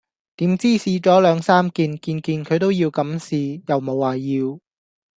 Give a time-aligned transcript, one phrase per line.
[0.37, 4.59] 點知試左兩三件，件件佢都要咁試又無話要